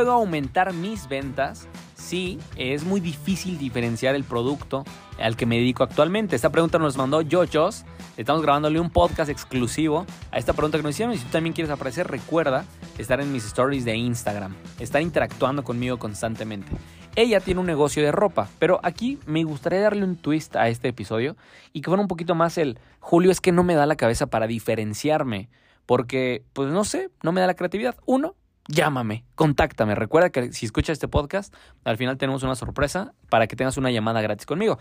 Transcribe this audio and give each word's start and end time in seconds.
puedo 0.00 0.12
aumentar 0.12 0.72
mis 0.72 1.10
ventas 1.10 1.68
si 1.94 2.38
es 2.56 2.84
muy 2.84 3.00
difícil 3.00 3.58
diferenciar 3.58 4.14
el 4.14 4.24
producto 4.24 4.82
al 5.18 5.36
que 5.36 5.44
me 5.44 5.56
dedico 5.56 5.82
actualmente? 5.82 6.34
Esta 6.34 6.48
pregunta 6.48 6.78
nos 6.78 6.96
mandó 6.96 7.20
Yochos. 7.20 7.84
Estamos 8.16 8.40
grabándole 8.40 8.80
un 8.80 8.88
podcast 8.88 9.28
exclusivo 9.28 10.06
a 10.32 10.38
esta 10.38 10.54
pregunta 10.54 10.78
que 10.78 10.84
nos 10.84 10.92
hicieron. 10.92 11.14
Y 11.14 11.18
si 11.18 11.24
tú 11.26 11.32
también 11.32 11.52
quieres 11.52 11.70
aparecer, 11.70 12.08
recuerda 12.08 12.64
estar 12.96 13.20
en 13.20 13.30
mis 13.30 13.44
stories 13.44 13.84
de 13.84 13.94
Instagram. 13.94 14.56
Estar 14.78 15.02
interactuando 15.02 15.64
conmigo 15.64 15.98
constantemente. 15.98 16.72
Ella 17.14 17.40
tiene 17.40 17.60
un 17.60 17.66
negocio 17.66 18.02
de 18.02 18.10
ropa, 18.10 18.48
pero 18.58 18.80
aquí 18.82 19.18
me 19.26 19.44
gustaría 19.44 19.82
darle 19.82 20.04
un 20.04 20.16
twist 20.16 20.56
a 20.56 20.70
este 20.70 20.88
episodio 20.88 21.36
y 21.74 21.82
que 21.82 21.90
fuera 21.90 22.00
un 22.00 22.08
poquito 22.08 22.34
más 22.34 22.56
el 22.56 22.78
Julio 23.00 23.30
es 23.30 23.42
que 23.42 23.52
no 23.52 23.64
me 23.64 23.74
da 23.74 23.84
la 23.84 23.96
cabeza 23.96 24.28
para 24.28 24.46
diferenciarme, 24.46 25.50
porque 25.84 26.42
pues 26.54 26.72
no 26.72 26.84
sé, 26.84 27.10
no 27.22 27.32
me 27.32 27.42
da 27.42 27.48
la 27.48 27.54
creatividad. 27.54 27.96
Uno, 28.06 28.34
llámame, 28.70 29.24
contáctame. 29.34 29.94
Recuerda 29.94 30.30
que 30.30 30.52
si 30.52 30.66
escuchas 30.66 30.94
este 30.94 31.08
podcast, 31.08 31.54
al 31.84 31.96
final 31.96 32.16
tenemos 32.16 32.42
una 32.42 32.54
sorpresa 32.54 33.12
para 33.28 33.46
que 33.46 33.56
tengas 33.56 33.76
una 33.76 33.90
llamada 33.90 34.22
gratis 34.22 34.46
conmigo. 34.46 34.78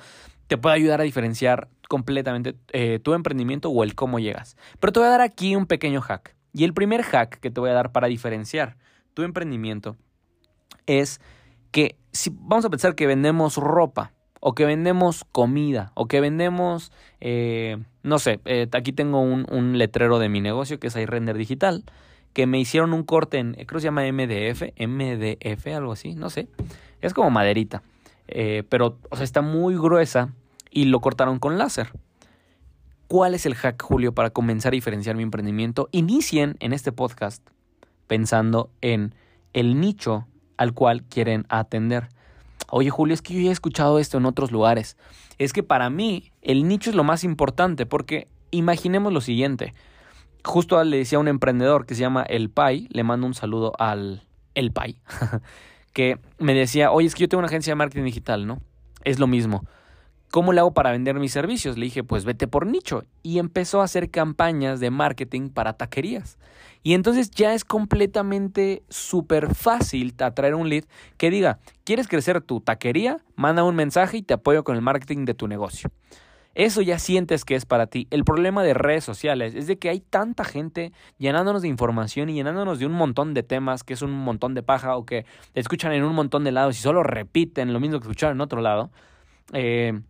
Te 0.48 0.58
puede 0.58 0.76
ayudar 0.76 1.02
a 1.02 1.04
diferenciar 1.04 1.68
completamente 1.88 2.56
eh, 2.72 3.00
tu 3.00 3.14
emprendimiento 3.14 3.70
o 3.70 3.84
el 3.84 3.96
cómo 3.96 4.20
llegas. 4.20 4.58
Pero 4.80 4.94
te 4.94 5.00
voy 5.00 5.08
a 5.08 5.12
dar 5.12 5.22
aquí 5.22 5.56
un 5.56 5.66
pequeño 5.66 6.02
hack. 6.02 6.36
Y 6.54 6.64
el 6.64 6.74
primer 6.74 7.04
hack 7.04 7.40
que 7.40 7.52
te 7.52 7.60
voy 7.60 7.70
a 7.70 7.74
dar 7.74 7.92
para 7.92 8.08
diferenciar 8.08 8.78
tu 9.14 9.24
emprendimiento 9.24 9.98
es 10.86 11.20
que 11.72 11.98
si 12.12 12.32
vamos 12.34 12.66
a 12.66 12.70
pensar 12.70 12.96
que 12.96 13.08
vendemos 13.08 13.58
ropa 13.58 14.14
o 14.40 14.56
que 14.56 14.66
vendemos 14.66 15.26
comida 15.32 15.92
o 15.96 16.08
que 16.08 16.22
vendemos, 16.22 16.92
eh, 17.20 17.78
no 18.04 18.20
sé, 18.20 18.40
eh, 18.46 18.68
aquí 18.72 18.94
tengo 18.94 19.20
un, 19.20 19.46
un, 19.52 19.78
letrero 19.78 20.18
de 20.18 20.30
mi 20.30 20.42
negocio 20.42 20.80
que 20.80 20.88
es 20.88 20.96
iRender 20.96 21.38
Digital, 21.38 21.84
que 22.34 22.48
me 22.48 22.60
hicieron 22.60 22.94
un 22.94 23.04
corte 23.04 23.38
en, 23.38 23.54
creo 23.54 23.68
que 23.68 23.80
se 23.82 23.88
llama 23.88 24.04
MDF, 24.12 24.64
MDF, 24.80 25.68
algo 25.76 25.94
así, 25.94 26.16
no 26.16 26.30
sé, 26.30 26.48
es 27.02 27.14
como 27.14 27.30
maderita, 27.30 27.84
eh, 28.28 28.64
pero 28.70 28.98
o 29.10 29.16
sea, 29.16 29.24
está 29.24 29.42
muy 29.42 29.76
gruesa 29.76 30.34
y 30.72 30.86
lo 30.86 31.00
cortaron 31.02 31.40
con 31.40 31.58
láser. 31.58 31.92
¿Cuál 33.08 33.34
es 33.34 33.48
el 33.48 33.56
hack, 33.56 33.82
Julio, 33.82 34.14
para 34.14 34.30
comenzar 34.30 34.72
a 34.72 34.76
diferenciar 34.76 35.16
mi 35.16 35.24
emprendimiento? 35.24 35.90
Inicien 35.92 36.58
en 36.60 36.74
este 36.74 36.92
podcast 36.92 37.42
pensando 38.06 38.70
en 38.82 39.16
el 39.54 39.80
nicho 39.80 40.28
al 40.58 40.74
cual 40.74 41.04
quieren 41.04 41.46
atender. 41.50 42.10
Oye 42.70 42.90
Julio, 42.90 43.14
es 43.14 43.22
que 43.22 43.34
yo 43.34 43.42
ya 43.42 43.50
he 43.50 43.54
escuchado 43.54 43.98
esto 43.98 44.18
en 44.18 44.26
otros 44.26 44.52
lugares. 44.52 44.98
Es 45.38 45.54
que 45.54 45.64
para 45.64 45.90
mí 45.90 46.32
el 46.42 46.68
nicho 46.68 46.90
es 46.90 46.96
lo 46.96 47.04
más 47.04 47.24
importante 47.24 47.86
porque 47.86 48.28
imaginemos 48.52 49.14
lo 49.14 49.22
siguiente. 49.22 49.74
Justo 50.44 50.82
le 50.84 50.98
decía 50.98 51.18
a 51.18 51.22
un 51.22 51.28
emprendedor 51.28 51.86
que 51.86 51.96
se 51.96 52.02
llama 52.02 52.24
El 52.24 52.50
Pai, 52.50 52.88
le 52.92 53.04
mando 53.04 53.28
un 53.28 53.34
saludo 53.34 53.74
al 53.78 54.24
El 54.56 54.72
Pai, 54.72 55.02
que 55.94 56.20
me 56.38 56.54
decía, 56.54 56.92
oye, 56.92 57.08
es 57.08 57.16
que 57.16 57.22
yo 57.22 57.30
tengo 57.30 57.40
una 57.40 57.48
agencia 57.48 57.72
de 57.72 57.76
marketing 57.76 58.06
digital, 58.06 58.48
¿no? 58.48 58.62
Es 59.04 59.20
lo 59.20 59.28
mismo. 59.28 59.66
¿Cómo 60.32 60.54
le 60.54 60.60
hago 60.60 60.74
para 60.74 60.92
vender 60.92 61.16
mis 61.16 61.32
servicios? 61.32 61.78
Le 61.78 61.86
dije, 61.86 62.04
pues 62.04 62.24
vete 62.24 62.48
por 62.48 62.68
nicho. 62.68 63.04
Y 63.24 63.40
empezó 63.40 63.82
a 63.82 63.86
hacer 63.86 64.12
campañas 64.12 64.80
de 64.80 64.92
marketing 64.92 65.50
para 65.50 65.74
taquerías. 65.74 66.38
Y 66.84 66.94
entonces 66.94 67.32
ya 67.32 67.56
es 67.56 67.66
completamente 67.66 68.84
súper 68.90 69.56
fácil 69.56 70.14
atraer 70.20 70.54
un 70.54 70.70
lead 70.70 70.84
que 71.18 71.32
diga, 71.32 71.60
¿quieres 71.84 72.08
crecer 72.08 72.42
tu 72.42 72.62
taquería? 72.62 73.18
Manda 73.36 73.64
un 73.64 73.76
mensaje 73.76 74.18
y 74.18 74.22
te 74.22 74.36
apoyo 74.36 74.64
con 74.64 74.76
el 74.76 74.84
marketing 74.84 75.26
de 75.26 75.34
tu 75.34 75.48
negocio. 75.48 75.90
Eso 76.60 76.82
ya 76.82 77.00
sientes 77.00 77.46
que 77.46 77.56
es 77.56 77.66
para 77.66 77.88
ti. 77.88 78.10
El 78.12 78.26
problema 78.26 78.64
de 78.64 78.74
redes 78.74 79.06
sociales 79.06 79.56
es 79.56 79.66
de 79.66 79.80
que 79.80 79.88
hay 79.88 80.02
tanta 80.02 80.44
gente 80.44 80.92
llenándonos 81.18 81.62
de 81.62 81.70
información 81.70 82.28
y 82.28 82.34
llenándonos 82.34 82.80
de 82.80 82.86
un 82.86 82.92
montón 82.92 83.34
de 83.34 83.44
temas 83.44 83.86
que 83.86 83.94
es 83.94 84.02
un 84.02 84.12
montón 84.12 84.56
de 84.56 84.62
paja 84.62 84.98
o 84.98 85.06
que 85.06 85.26
escuchan 85.54 85.94
en 85.94 86.04
un 86.04 86.14
montón 86.14 86.44
de 86.44 86.52
lados 86.52 86.78
y 86.78 86.82
solo 86.82 87.02
repiten 87.02 87.72
lo 87.72 87.80
mismo 87.80 88.02
que 88.02 88.08
escucharon 88.08 88.36
en 88.36 88.42
otro 88.42 88.60
lado. 88.60 88.92
Eh, 89.54 90.02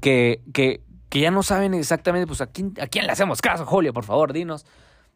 que, 0.00 0.40
que, 0.54 0.80
que 1.10 1.20
ya 1.20 1.30
no 1.30 1.42
saben 1.42 1.74
exactamente, 1.74 2.26
pues 2.26 2.40
a 2.40 2.46
quién, 2.46 2.72
a 2.80 2.86
quién 2.86 3.04
le 3.04 3.12
hacemos 3.12 3.42
caso, 3.42 3.66
Julio, 3.66 3.92
por 3.92 4.04
favor, 4.04 4.32
dinos. 4.32 4.64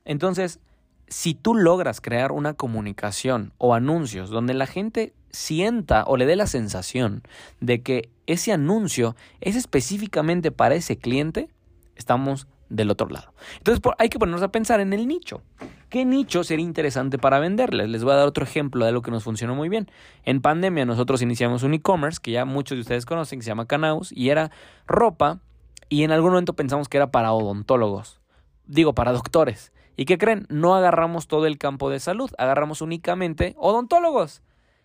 Entonces, 0.05 0.61
si 1.09 1.33
tú 1.33 1.55
logras 1.55 2.03
crear 2.03 2.33
una 2.33 2.53
comunicación 2.53 3.55
o 3.57 3.73
anuncios 3.73 4.29
donde 4.29 4.53
la 4.53 4.67
gente 4.67 5.15
sienta 5.31 6.05
o 6.07 6.19
le 6.19 6.27
dé 6.27 6.37
la 6.37 6.47
sensación 6.47 7.23
de 7.61 7.83
que 7.83 8.11
ese 8.33 8.53
anuncio 8.53 9.17
es 9.41 9.57
específicamente 9.57 10.51
para 10.51 10.75
ese 10.75 10.99
cliente, 10.99 11.49
estamos 11.97 12.47
del 12.69 12.91
otro 12.91 13.09
lado. 13.09 13.35
Entonces 13.59 13.83
hay 13.99 14.09
que 14.09 14.19
ponernos 14.19 14.43
a 14.43 14.53
pensar 14.53 14.81
en 14.81 14.93
el 14.93 15.07
nicho. 15.07 15.43
¿Qué 15.89 16.05
nicho 16.05 16.45
sería 16.45 16.65
interesante 16.65 17.19
para 17.19 17.41
venderles? 17.41 17.89
Les 17.89 18.05
voy 18.05 18.13
a 18.13 18.17
dar 18.17 18.29
otro 18.29 18.45
ejemplo 18.45 18.87
de 18.87 18.93
lo 18.93 19.03
que 19.03 19.11
nos 19.11 19.25
funcionó 19.25 19.57
muy 19.57 19.69
bien. 19.69 19.91
En 20.25 20.41
pandemia 20.41 20.87
nosotros 20.87 21.21
iniciamos 21.21 21.65
un 21.65 21.75
e-commerce 21.75 22.21
que 22.23 22.31
ya 22.31 22.45
muchos 22.45 22.77
de 22.77 22.83
ustedes 22.83 23.05
conocen, 23.05 23.41
que 23.41 23.43
se 23.45 23.49
llama 23.51 23.67
Canaus, 23.67 24.13
y 24.13 24.29
era 24.29 24.53
ropa, 24.87 25.41
y 25.89 26.05
en 26.05 26.13
algún 26.13 26.31
momento 26.31 26.55
pensamos 26.55 26.89
que 26.89 26.97
era 26.97 27.11
para 27.11 27.33
odontólogos, 27.33 28.21
digo, 28.67 28.95
para 28.95 29.13
doctores. 29.13 29.73
¿Y 29.97 30.05
qué 30.05 30.17
creen? 30.17 30.47
No 30.49 30.77
agarramos 30.77 31.27
todo 31.27 31.47
el 31.47 31.59
campo 31.59 31.91
de 31.91 31.99
salud, 31.99 32.31
agarramos 32.39 32.81
únicamente 32.81 33.55
odontólogos. 33.59 34.43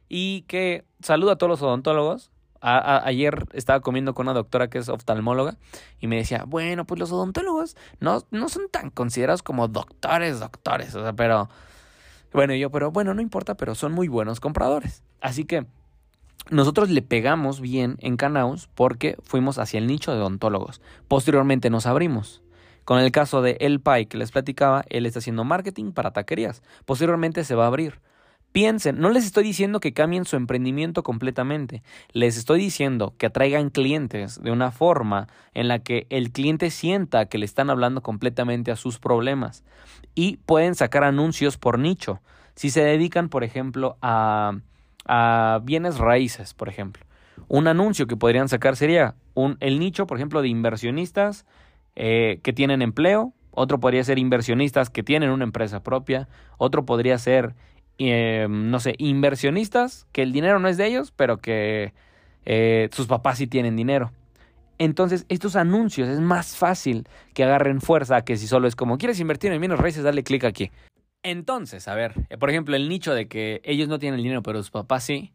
Y 0.10 0.42
que 0.48 0.84
saludo 1.02 1.32
a 1.32 1.38
todos 1.38 1.50
los 1.50 1.62
odontólogos, 1.62 2.32
ayer 2.66 3.46
estaba 3.54 3.80
comiendo 3.80 4.14
con 4.14 4.26
una 4.28 4.34
doctora 4.34 4.70
que 4.70 4.80
es 4.80 4.90
oftalmóloga 4.90 5.58
y 6.00 6.08
me 6.08 6.18
decía, 6.18 6.46
bueno, 6.48 6.86
pues 6.86 7.00
los 7.00 7.12
odontólogos 7.12 7.78
no, 8.00 8.24
no 8.32 8.50
son 8.50 8.70
tan 8.70 8.90
considerados 8.90 9.44
como 9.44 9.68
doctores, 9.68 10.40
doctores, 10.40 10.96
o 10.96 11.02
sea, 11.02 11.14
pero, 11.14 11.50
bueno, 12.34 12.56
yo, 12.56 12.72
pero 12.72 12.92
bueno, 12.92 13.14
no 13.14 13.22
importa, 13.22 13.56
pero 13.56 13.76
son 13.76 13.92
muy 13.92 14.08
buenos 14.08 14.40
compradores. 14.40 15.04
Así 15.22 15.46
que 15.46 15.66
nosotros 16.50 16.90
le 16.90 17.02
pegamos 17.02 17.62
bien 17.62 17.98
en 18.00 18.18
Canaus 18.18 18.70
porque 18.76 19.18
fuimos 19.24 19.58
hacia 19.58 19.78
el 19.78 19.88
nicho 19.88 20.12
de 20.12 20.20
odontólogos. 20.20 20.82
Posteriormente 21.08 21.70
nos 21.70 21.86
abrimos. 21.86 22.42
Con 22.84 23.00
el 23.00 23.12
caso 23.12 23.42
de 23.42 23.58
El 23.62 23.80
Pai 23.80 24.06
que 24.06 24.18
les 24.18 24.32
platicaba, 24.32 24.86
él 24.90 25.08
está 25.08 25.18
haciendo 25.18 25.44
marketing 25.44 25.92
para 25.92 26.12
taquerías. 26.12 26.62
Posteriormente 26.86 27.44
se 27.44 27.56
va 27.56 27.64
a 27.64 27.68
abrir. 27.68 28.00
Piensen, 28.56 29.02
no 29.02 29.10
les 29.10 29.26
estoy 29.26 29.44
diciendo 29.44 29.82
que 29.82 29.92
cambien 29.92 30.24
su 30.24 30.38
emprendimiento 30.38 31.04
completamente, 31.04 31.84
les 32.14 32.38
estoy 32.38 32.58
diciendo 32.58 33.14
que 33.18 33.26
atraigan 33.26 33.70
clientes 33.70 34.42
de 34.42 34.50
una 34.50 34.72
forma 34.72 35.28
en 35.54 35.68
la 35.68 35.80
que 35.80 36.08
el 36.10 36.32
cliente 36.32 36.72
sienta 36.72 37.26
que 37.26 37.38
le 37.38 37.44
están 37.44 37.70
hablando 37.70 38.02
completamente 38.02 38.72
a 38.72 38.78
sus 38.78 38.98
problemas 38.98 39.66
y 40.14 40.38
pueden 40.38 40.74
sacar 40.74 41.04
anuncios 41.04 41.58
por 41.58 41.80
nicho. 41.80 42.22
Si 42.56 42.70
se 42.70 42.82
dedican, 42.82 43.28
por 43.28 43.44
ejemplo, 43.44 43.98
a, 44.02 44.54
bienes 45.64 45.98
raíces, 45.98 46.54
por 46.54 46.70
ejemplo. 46.70 47.04
Un 47.50 47.68
anuncio 47.68 48.08
que 48.08 48.16
podrían 48.16 48.48
sacar 48.48 48.78
sería 48.78 49.16
un, 49.34 49.58
el 49.60 49.80
nicho, 49.80 50.08
por 50.08 50.18
ejemplo, 50.18 50.42
de 50.42 50.48
inversionistas 50.48 51.46
eh, 51.98 52.40
que 52.42 52.54
tienen 52.54 52.82
empleo, 52.82 53.34
otro 53.52 53.82
podría 53.82 54.06
ser 54.06 54.18
inversionistas 54.18 54.90
que 54.90 55.04
tienen 55.04 55.32
una 55.32 55.44
empresa 55.44 55.84
propia, 55.84 56.30
otro 56.58 56.86
podría 56.86 57.18
ser 57.18 57.54
eh, 57.98 58.48
no 58.50 58.80
sé, 58.80 58.96
inversionistas, 58.98 60.08
que 60.12 60.22
el 60.22 60.34
dinero 60.34 60.60
no 60.60 60.68
es 60.68 60.78
de 60.78 60.88
ellos, 60.88 61.12
pero 61.16 61.38
que 61.38 61.94
eh, 62.46 62.90
sus 62.92 63.08
papás 63.08 63.38
sí 63.38 63.48
tienen 63.48 63.76
dinero. 63.76 64.12
Entonces, 64.78 65.26
estos 65.30 65.56
anuncios 65.56 66.10
es 66.10 66.20
más 66.20 66.58
fácil 66.58 67.08
que 67.34 67.44
agarren 67.44 67.80
fuerza 67.80 68.24
que 68.24 68.36
si 68.38 68.48
solo 68.48 68.68
es 68.68 68.76
como, 68.76 68.98
¿quieres 68.98 69.20
invertir 69.20 69.52
en 69.52 69.62
bienes 69.62 69.80
raíces? 69.80 70.04
Dale 70.04 70.24
clic 70.24 70.44
aquí. 70.44 70.72
Entonces, 71.24 71.88
a 71.88 71.96
ver, 71.96 72.14
eh, 72.30 72.38
por 72.38 72.50
ejemplo, 72.50 72.76
el 72.76 72.90
nicho 72.90 73.14
de 73.14 73.28
que 73.28 73.62
ellos 73.64 73.88
no 73.88 74.00
tienen 74.00 74.20
el 74.20 74.24
dinero, 74.24 74.44
pero 74.44 74.60
sus 74.60 74.72
papás 74.72 75.04
sí. 75.04 75.34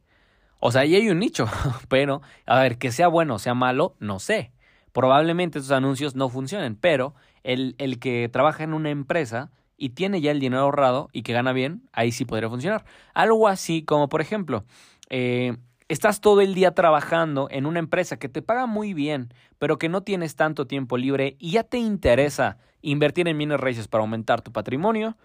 O 0.60 0.70
sea, 0.72 0.82
ahí 0.82 0.94
hay 0.94 1.08
un 1.08 1.18
nicho, 1.18 1.46
pero, 1.88 2.20
a 2.46 2.60
ver, 2.60 2.78
que 2.78 2.92
sea 2.92 3.08
bueno 3.08 3.36
o 3.36 3.38
sea 3.38 3.54
malo, 3.54 3.96
no 3.98 4.18
sé. 4.18 4.52
Probablemente 4.92 5.58
estos 5.58 5.72
anuncios 5.72 6.14
no 6.14 6.28
funcionen, 6.28 6.76
pero 6.76 7.14
el, 7.42 7.74
el 7.78 7.98
que 7.98 8.28
trabaja 8.30 8.64
en 8.64 8.74
una 8.74 8.90
empresa 8.90 9.50
y 9.80 9.88
tiene 9.88 10.20
ya 10.20 10.30
el 10.30 10.40
dinero 10.40 10.62
ahorrado 10.62 11.08
y 11.10 11.22
que 11.22 11.32
gana 11.32 11.54
bien, 11.54 11.88
ahí 11.92 12.12
sí 12.12 12.26
podría 12.26 12.50
funcionar. 12.50 12.84
Algo 13.14 13.48
así 13.48 13.82
como, 13.82 14.10
por 14.10 14.20
ejemplo, 14.20 14.64
eh, 15.08 15.56
estás 15.88 16.20
todo 16.20 16.42
el 16.42 16.54
día 16.54 16.74
trabajando 16.74 17.48
en 17.50 17.64
una 17.64 17.78
empresa 17.78 18.18
que 18.18 18.28
te 18.28 18.42
paga 18.42 18.66
muy 18.66 18.92
bien, 18.92 19.32
pero 19.58 19.78
que 19.78 19.88
no 19.88 20.02
tienes 20.02 20.36
tanto 20.36 20.66
tiempo 20.66 20.98
libre 20.98 21.36
y 21.38 21.52
ya 21.52 21.64
te 21.64 21.78
interesa 21.78 22.58
invertir 22.82 23.26
en 23.26 23.38
bienes 23.38 23.58
raíces 23.58 23.88
para 23.88 24.02
aumentar 24.02 24.42
tu 24.42 24.52
patrimonio, 24.52 25.16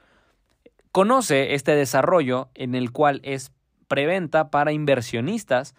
conoce 0.94 1.54
este 1.54 1.76
desarrollo 1.76 2.48
en 2.56 2.76
el 2.76 2.94
cual 2.94 3.20
es 3.24 3.52
preventa 3.90 4.52
para 4.52 4.72
inversionistas, 4.72 5.76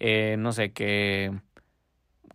eh, 0.00 0.36
no 0.38 0.52
sé, 0.52 0.72
que 0.72 1.30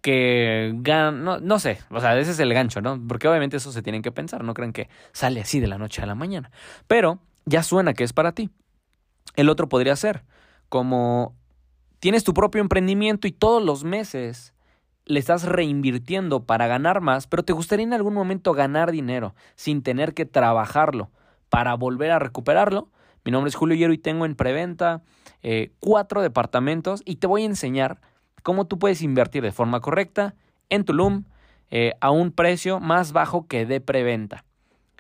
que 0.02 0.74
no, 0.76 1.40
no 1.40 1.60
sé, 1.60 1.80
o 1.90 2.00
sea, 2.00 2.18
ese 2.18 2.32
es 2.32 2.40
el 2.40 2.54
gancho, 2.54 2.82
¿no? 2.82 3.00
Porque 3.08 3.28
obviamente 3.28 3.58
eso 3.58 3.72
se 3.72 3.82
tienen 3.82 4.02
que 4.02 4.12
pensar, 4.12 4.44
no 4.44 4.54
creen 4.54 4.74
que 4.74 4.90
sale 5.12 5.42
así 5.42 5.60
de 5.60 5.68
la 5.68 5.78
noche 5.78 6.02
a 6.02 6.06
la 6.06 6.16
mañana, 6.16 6.52
pero 6.88 7.20
ya 7.46 7.64
suena 7.64 7.94
que 7.94 8.04
es 8.04 8.14
para 8.14 8.34
ti. 8.34 8.50
El 9.36 9.50
otro 9.50 9.70
podría 9.70 9.96
ser 9.96 10.24
como 10.70 11.36
tienes 12.00 12.24
tu 12.24 12.34
propio 12.34 12.62
emprendimiento 12.62 13.28
y 13.28 13.32
todos 13.32 13.64
los 13.64 13.84
meses 13.84 14.54
le 15.06 15.20
estás 15.20 15.44
reinvirtiendo 15.44 16.46
para 16.46 16.68
ganar 16.68 17.02
más, 17.02 17.28
pero 17.28 17.44
te 17.44 17.54
gustaría 17.54 17.84
en 17.84 17.94
algún 17.94 18.14
momento 18.14 18.54
ganar 18.54 18.92
dinero 18.92 19.34
sin 19.56 19.82
tener 19.82 20.14
que 20.14 20.26
trabajarlo 20.26 21.10
para 21.50 21.74
volver 21.74 22.12
a 22.12 22.20
recuperarlo. 22.20 22.90
Mi 23.26 23.32
nombre 23.32 23.50
es 23.50 23.56
Julio 23.56 23.76
Hierro 23.76 23.94
y 23.94 23.98
tengo 23.98 24.26
en 24.26 24.36
preventa 24.36 25.02
eh, 25.42 25.72
cuatro 25.80 26.22
departamentos 26.22 27.02
y 27.06 27.16
te 27.16 27.28
voy 27.28 27.42
a 27.42 27.48
enseñar 27.48 28.00
cómo 28.44 28.66
tú 28.66 28.80
puedes 28.80 29.02
invertir 29.02 29.44
de 29.44 29.52
forma 29.52 29.80
correcta 29.80 30.36
en 30.70 30.86
Tulum 30.86 31.24
eh, 31.72 31.94
a 32.02 32.12
un 32.12 32.32
precio 32.32 32.80
más 32.80 33.12
bajo 33.12 33.48
que 33.48 33.66
de 33.66 33.82
preventa. 33.82 34.46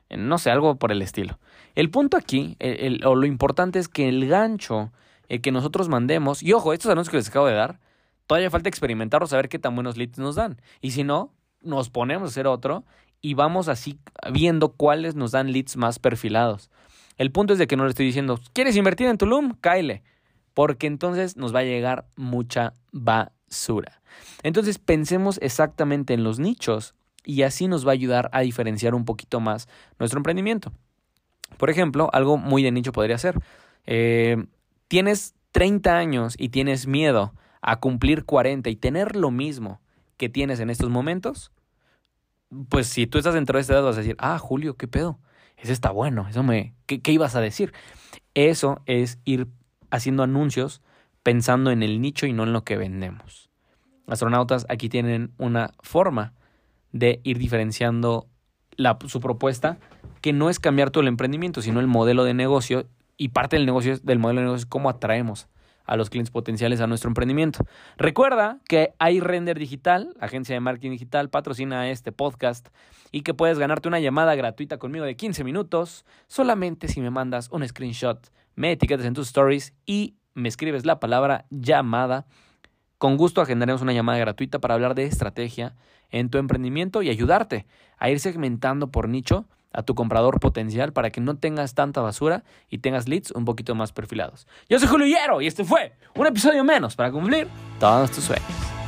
No 0.09 0.37
sé, 0.37 0.49
algo 0.49 0.75
por 0.75 0.91
el 0.91 1.01
estilo. 1.01 1.39
El 1.75 1.91
punto 1.91 2.17
aquí, 2.17 2.57
o 3.05 3.15
lo 3.15 3.25
importante 3.27 3.77
es 3.79 3.87
que 3.87 4.09
el 4.09 4.27
gancho 4.27 4.91
eh, 5.29 5.39
que 5.39 5.51
nosotros 5.51 5.87
mandemos, 5.89 6.41
y 6.41 6.53
ojo, 6.53 6.73
estos 6.73 6.91
anuncios 6.91 7.11
que 7.11 7.17
les 7.17 7.29
acabo 7.29 7.45
de 7.45 7.53
dar, 7.53 7.79
todavía 8.25 8.49
falta 8.49 8.69
experimentarlos, 8.69 9.29
saber 9.29 9.49
qué 9.49 9.59
tan 9.59 9.75
buenos 9.75 9.97
leads 9.97 10.17
nos 10.17 10.35
dan. 10.35 10.59
Y 10.81 10.91
si 10.91 11.03
no, 11.03 11.31
nos 11.61 11.89
ponemos 11.89 12.29
a 12.29 12.31
hacer 12.31 12.47
otro 12.47 12.83
y 13.21 13.35
vamos 13.35 13.67
así 13.67 13.99
viendo 14.31 14.69
cuáles 14.69 15.15
nos 15.15 15.31
dan 15.31 15.51
leads 15.51 15.77
más 15.77 15.99
perfilados. 15.99 16.69
El 17.17 17.31
punto 17.31 17.53
es 17.53 17.59
de 17.59 17.67
que 17.67 17.75
no 17.75 17.83
le 17.83 17.89
estoy 17.89 18.05
diciendo, 18.05 18.39
¿quieres 18.53 18.75
invertir 18.75 19.07
en 19.07 19.17
Tulum? 19.17 19.53
Cáele. 19.61 20.03
Porque 20.59 20.87
entonces 20.87 21.37
nos 21.37 21.55
va 21.55 21.59
a 21.59 21.63
llegar 21.63 22.09
mucha 22.17 22.73
basura. 22.91 24.01
Entonces 24.43 24.77
pensemos 24.77 25.39
exactamente 25.41 26.13
en 26.13 26.25
los 26.25 26.37
nichos 26.37 26.95
y 27.23 27.43
así 27.43 27.69
nos 27.69 27.87
va 27.87 27.91
a 27.91 27.93
ayudar 27.93 28.29
a 28.33 28.41
diferenciar 28.41 28.93
un 28.93 29.05
poquito 29.05 29.39
más 29.39 29.69
nuestro 29.99 30.19
emprendimiento. 30.19 30.73
Por 31.55 31.69
ejemplo, 31.69 32.09
algo 32.11 32.35
muy 32.35 32.61
de 32.61 32.73
nicho 32.73 32.91
podría 32.91 33.17
ser, 33.17 33.39
eh, 33.85 34.35
tienes 34.89 35.33
30 35.53 35.97
años 35.97 36.35
y 36.37 36.49
tienes 36.49 36.87
miedo 36.87 37.33
a 37.61 37.79
cumplir 37.79 38.25
40 38.25 38.69
y 38.69 38.75
tener 38.75 39.15
lo 39.15 39.31
mismo 39.31 39.79
que 40.17 40.27
tienes 40.27 40.59
en 40.59 40.69
estos 40.69 40.89
momentos, 40.89 41.53
pues 42.67 42.87
si 42.87 43.07
tú 43.07 43.17
estás 43.17 43.33
dentro 43.33 43.57
de 43.57 43.61
esta 43.61 43.75
edad 43.75 43.83
vas 43.83 43.95
a 43.95 43.99
decir, 43.99 44.17
ah, 44.19 44.37
Julio, 44.37 44.75
¿qué 44.75 44.89
pedo? 44.89 45.19
Ese 45.55 45.71
está 45.71 45.91
bueno, 45.91 46.27
eso 46.27 46.43
me... 46.43 46.73
¿Qué, 46.85 47.01
qué 47.01 47.13
ibas 47.13 47.37
a 47.37 47.39
decir? 47.39 47.71
Eso 48.33 48.81
es 48.85 49.19
ir 49.23 49.47
haciendo 49.91 50.23
anuncios 50.23 50.81
pensando 51.23 51.71
en 51.71 51.83
el 51.83 52.01
nicho 52.01 52.25
y 52.25 52.33
no 52.33 52.43
en 52.43 52.53
lo 52.53 52.63
que 52.63 52.77
vendemos. 52.77 53.49
Astronautas 54.07 54.65
aquí 54.69 54.89
tienen 54.89 55.31
una 55.37 55.71
forma 55.81 56.33
de 56.91 57.21
ir 57.23 57.37
diferenciando 57.37 58.27
su 59.07 59.19
propuesta, 59.19 59.77
que 60.21 60.33
no 60.33 60.49
es 60.49 60.59
cambiar 60.59 60.89
todo 60.89 61.01
el 61.01 61.07
emprendimiento, 61.07 61.61
sino 61.61 61.79
el 61.79 61.87
modelo 61.87 62.23
de 62.23 62.33
negocio. 62.33 62.87
Y 63.17 63.29
parte 63.29 63.57
del 63.57 63.65
negocio 63.65 63.97
del 63.99 64.19
modelo 64.19 64.39
de 64.39 64.45
negocio 64.45 64.63
es 64.63 64.65
cómo 64.65 64.89
atraemos 64.89 65.47
a 65.89 65.97
los 65.97 66.11
clientes 66.11 66.29
potenciales 66.29 66.81
a 66.81 66.87
nuestro 66.87 67.09
emprendimiento. 67.09 67.65
Recuerda 67.97 68.59
que 68.67 68.93
hay 68.99 69.19
Render 69.19 69.57
Digital, 69.57 70.15
agencia 70.19 70.53
de 70.53 70.59
marketing 70.59 70.91
digital, 70.91 71.31
patrocina 71.31 71.89
este 71.89 72.11
podcast 72.11 72.69
y 73.11 73.21
que 73.21 73.33
puedes 73.33 73.57
ganarte 73.57 73.87
una 73.87 73.99
llamada 73.99 74.35
gratuita 74.35 74.77
conmigo 74.77 75.03
de 75.03 75.15
15 75.15 75.43
minutos 75.43 76.05
solamente 76.27 76.87
si 76.87 77.01
me 77.01 77.09
mandas 77.09 77.49
un 77.49 77.67
screenshot, 77.67 78.19
me 78.55 78.71
etiquetas 78.71 79.07
en 79.07 79.15
tus 79.15 79.29
stories 79.29 79.73
y 79.87 80.15
me 80.35 80.47
escribes 80.47 80.85
la 80.85 80.99
palabra 80.99 81.45
llamada. 81.49 82.27
Con 82.99 83.17
gusto 83.17 83.41
agendaremos 83.41 83.81
una 83.81 83.93
llamada 83.93 84.19
gratuita 84.19 84.59
para 84.59 84.75
hablar 84.75 84.93
de 84.93 85.05
estrategia 85.05 85.75
en 86.11 86.29
tu 86.29 86.37
emprendimiento 86.37 87.01
y 87.01 87.09
ayudarte 87.09 87.65
a 87.97 88.11
ir 88.11 88.19
segmentando 88.19 88.91
por 88.91 89.09
nicho 89.09 89.47
a 89.71 89.83
tu 89.83 89.95
comprador 89.95 90.39
potencial 90.39 90.93
para 90.93 91.11
que 91.11 91.21
no 91.21 91.37
tengas 91.37 91.73
tanta 91.73 92.01
basura 92.01 92.43
y 92.69 92.79
tengas 92.79 93.07
leads 93.07 93.31
un 93.31 93.45
poquito 93.45 93.75
más 93.75 93.91
perfilados. 93.91 94.47
Yo 94.69 94.79
soy 94.79 94.87
Julio 94.87 95.07
Hierro 95.07 95.41
y 95.41 95.47
este 95.47 95.63
fue 95.63 95.93
un 96.15 96.27
episodio 96.27 96.63
menos 96.63 96.95
para 96.95 97.11
cumplir 97.11 97.47
todos 97.79 98.11
tus 98.11 98.23
sueños. 98.23 98.78